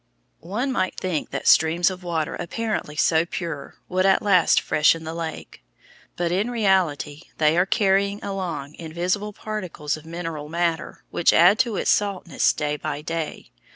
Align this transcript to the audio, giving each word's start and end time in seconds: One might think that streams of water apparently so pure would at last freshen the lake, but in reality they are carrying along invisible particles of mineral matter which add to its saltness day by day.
One 0.47 0.71
might 0.71 0.97
think 0.99 1.29
that 1.29 1.47
streams 1.47 1.91
of 1.91 2.01
water 2.03 2.33
apparently 2.35 2.95
so 2.95 3.23
pure 3.23 3.75
would 3.87 4.03
at 4.03 4.23
last 4.23 4.59
freshen 4.59 5.03
the 5.03 5.13
lake, 5.13 5.63
but 6.15 6.31
in 6.31 6.49
reality 6.49 7.25
they 7.37 7.55
are 7.55 7.67
carrying 7.67 8.19
along 8.23 8.73
invisible 8.79 9.31
particles 9.31 9.97
of 9.97 10.05
mineral 10.07 10.49
matter 10.49 11.03
which 11.11 11.33
add 11.33 11.59
to 11.59 11.75
its 11.75 11.91
saltness 11.91 12.51
day 12.51 12.77
by 12.77 13.03
day. 13.03 13.51